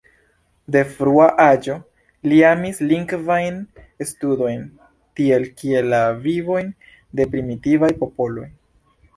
De 0.75 0.79
frua 0.93 1.25
aĝo 1.43 1.73
li 2.31 2.39
amis 2.51 2.79
lingvajn 2.93 3.61
studojn, 4.13 4.65
tiel 5.21 5.47
kiel 5.61 5.93
la 5.95 6.01
vivojn 6.27 6.73
de 7.21 7.33
primitivaj 7.37 7.93
popoloj. 8.05 8.49